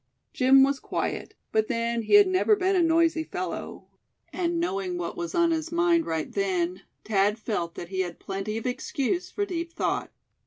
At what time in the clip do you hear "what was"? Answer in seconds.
4.97-5.35